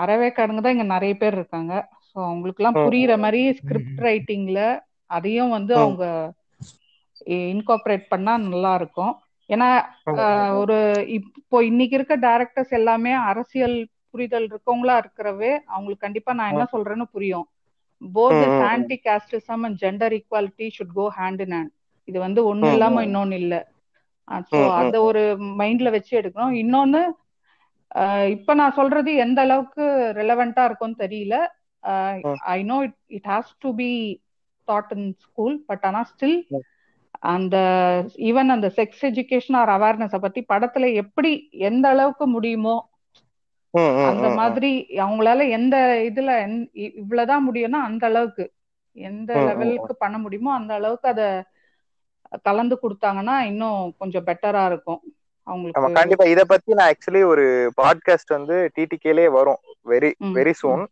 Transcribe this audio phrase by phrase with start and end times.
[0.00, 1.72] அறவேக்காடுங்க தான் இங்க நிறைய பேர் இருக்காங்க.
[2.08, 4.60] ஸோ அவங்களுக்குலாம் புரியுற மாதிரி ஸ்கிரிப்ட் ரைட்டிங்ல
[5.10, 6.04] அதையும் வந்து அவங்க
[7.52, 9.12] இன்கார்பரேட் பண்ணா நல்லா இருக்கும்.
[9.50, 9.68] ஏன்னா
[10.60, 10.76] ஒரு
[11.18, 13.76] இப்போ இன்னைக்கு இருக்க டேரக்டர்ஸ் எல்லாமே அரசியல்
[14.12, 17.46] புரிதல் இருக்கவங்களா இருக்கிறவே அவங்களுக்கு கண்டிப்பா நான் என்ன சொல்றேன்னு புரியும்.
[18.02, 21.72] Both anti casteism and gender equality should go hand in hand
[22.08, 23.54] இது வந்து ஒண்ணு இல்லாம இன்னொன்னு இல்ல.
[24.50, 25.22] ஸோ அத ஒரு
[25.60, 26.56] மைண்ட்ல வச்சு எடுக்கணும்.
[26.62, 27.02] இன்னொன்னு
[28.34, 29.84] இப்ப நான் சொல்றது எந்த அளவுக்கு
[30.18, 31.36] ரெலவெண்டா இருக்கும்னு தெரியல.
[32.50, 33.90] I know it it has to be
[34.68, 36.38] taught in school but ஆனா ஸ்டில்
[37.30, 37.56] அந்த
[38.28, 41.32] ஈவன் அந்த செக்ஸ் எஜுகேஷன் ஆர் அவேர்னஸ் பத்தி படத்துல எப்படி
[41.68, 42.76] எந்த அளவுக்கு முடியுமோ
[44.08, 45.76] அந்த மாதிரி அவங்களால எந்த
[46.08, 46.30] இதுல
[47.00, 48.44] இவ்வளவுதான் முடியும்னா அந்த அளவுக்கு
[48.96, 51.22] எந்த லெவலுக்கு பண்ண முடியுமோ அந்த அளவுக்கு அத
[52.46, 55.00] கலந்து கொடுத்தாங்கன்னா இன்னும் கொஞ்சம் பெட்டரா இருக்கும்.
[55.52, 56.24] அவங்களுக்கு கண்டிப்பா.
[56.32, 57.44] இத பத்தி நான் ஆக்சுவலி ஒரு
[57.80, 59.60] பாட்காஸ்ட் வந்து டிடிகேலே வரும்.
[59.92, 60.84] Very very soon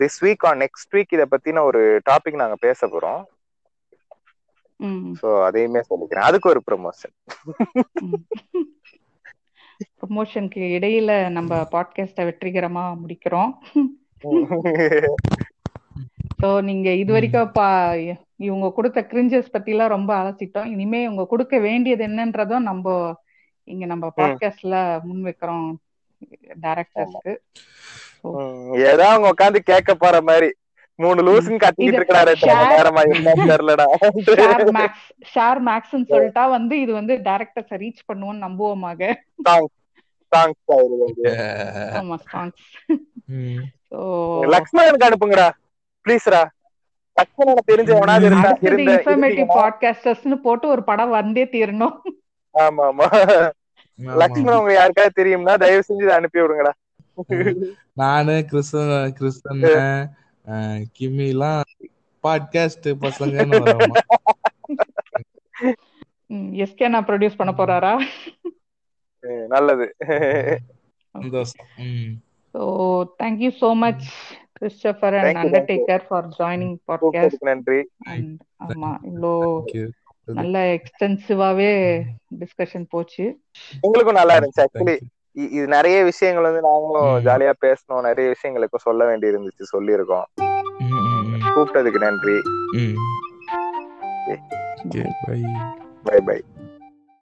[0.00, 3.22] this week on next week இத பத்தின ஒரு டாபிக் நாங்க பேச போறோம்.
[5.20, 6.28] சோ அதையுமே சொல்லிக்கிறேன்.
[6.28, 7.14] அதுக்கு ஒரு ப்ரொமோஷன்
[10.00, 13.52] ப்ரொமோஷனுக்கு இடையில நம்ம பாட்காஸ்ட வெற்றிகரமா முடிக்கிறோம்.
[16.40, 17.52] ஸோ நீங்க இது வரைக்கும்
[18.46, 20.70] இவங்க கொடுத்த கிரிஞ்சஸ் பத்தி எல்லாம் ரொம்ப அலசிட்டோம்.
[20.74, 22.86] இனிமே இவங்க கொடுக்க வேண்டியது என்னன்றதும் நம்ம
[23.68, 25.68] இங்க நம்ம பாட்காஸ்ட்ல முன் வைக்கிறோம்
[26.64, 27.34] டைரக்டர்ஸ்க்கு
[28.90, 30.50] ஏதோ அவங்க உட்காந்து கேட்க போற மாதிரி.
[30.98, 32.32] மூணு லூசுன்னு கத்திட்டு இருக்கிறாரு
[33.40, 33.86] தெரியலடா.
[35.34, 39.00] ஷேர் மேக்ஸ்னு சொல்லிட்டா வந்து இது வந்து டைரக்டர்ஸ் ரீச் பண்ணுவோம்னு நம்புவோமாக
[41.98, 42.66] ஆமா சாங்ஸ்
[44.54, 45.48] லக்ஷ்மணனுக்கு அனுப்புங்கடா.
[46.04, 46.42] ப்ளீஸ்ரா
[47.16, 47.62] லக்ஷ்மணனை
[48.26, 48.50] இருந்தா
[50.44, 51.96] போட்டு ஒரு படம் வந்தே தீரணும்.
[52.54, 53.06] ஆமா ஆமா
[54.22, 56.72] லக்ஷ்மணன் யாருக்காவது தெரியும்னா தயவு செஞ்சு அனுப்பி விடுங்கடா.
[58.00, 59.64] நானு கிறிஸ்தன் கிறிஸ்தன்
[60.96, 61.62] கிமி எல்லாம்
[62.24, 62.88] பாட்காஸ்ட்
[66.64, 67.92] எஸ்கே நான் ப்ரொடியூஸ் பண்ண போறாரா?
[69.54, 69.86] நல்லது.
[71.14, 71.68] சந்தோஷம்.
[72.54, 72.62] So
[73.22, 74.06] thank you so much
[74.62, 77.80] Christopher and Undertaker for joining podcast நன்றி
[78.66, 79.32] ஆமா இவ்வளோ
[80.24, 81.72] நல்ல எக்ஸ்டென்சிவாவே
[82.40, 83.24] டிஸ்கஷன் போச்சு.
[83.80, 84.62] உங்களுக்கும் நல்லா இருந்துச்சு.
[84.64, 84.96] ஆக்சுவலி
[85.32, 88.06] இது நிறைய விஷயங்கள் வந்து நாங்களும் ஜாலியா பேசணும்.
[88.08, 90.26] நிறைய விஷயங்களுக்கு சொல்ல வேண்டி இருந்துச்சு சொல்லியிருக்கோம்
[91.54, 92.36] கூப்பிட்டதுக்கு நன்றி.
[95.26, 95.40] By
[96.04, 96.38] by by